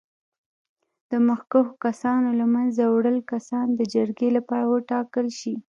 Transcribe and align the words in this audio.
د 1.09 1.11
مخکښو 1.27 1.77
کسانو 1.85 2.29
له 2.39 2.45
منځه 2.53 2.83
وړ 2.93 3.05
کسان 3.31 3.65
د 3.73 3.81
جرګې 3.93 4.29
لپاره 4.37 4.65
وټاکل 4.75 5.27
شي. 5.39 5.55